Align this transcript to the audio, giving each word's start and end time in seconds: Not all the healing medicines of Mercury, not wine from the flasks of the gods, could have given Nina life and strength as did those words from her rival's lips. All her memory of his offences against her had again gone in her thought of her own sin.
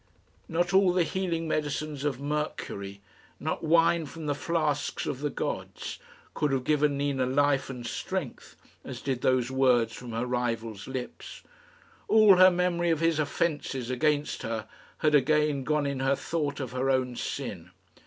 Not 0.49 0.73
all 0.73 0.93
the 0.93 1.03
healing 1.03 1.47
medicines 1.47 2.03
of 2.03 2.19
Mercury, 2.19 3.01
not 3.39 3.61
wine 3.63 4.07
from 4.07 4.25
the 4.25 4.33
flasks 4.33 5.05
of 5.05 5.19
the 5.19 5.29
gods, 5.29 5.99
could 6.33 6.51
have 6.51 6.63
given 6.63 6.97
Nina 6.97 7.27
life 7.27 7.69
and 7.69 7.85
strength 7.85 8.55
as 8.83 8.99
did 8.99 9.21
those 9.21 9.51
words 9.51 9.93
from 9.93 10.11
her 10.13 10.25
rival's 10.25 10.87
lips. 10.87 11.43
All 12.07 12.37
her 12.37 12.49
memory 12.49 12.89
of 12.89 12.99
his 12.99 13.19
offences 13.19 13.91
against 13.91 14.41
her 14.41 14.67
had 14.97 15.13
again 15.13 15.63
gone 15.63 15.85
in 15.85 15.99
her 15.99 16.15
thought 16.15 16.59
of 16.59 16.71
her 16.71 16.89
own 16.89 17.15
sin. 17.15 17.69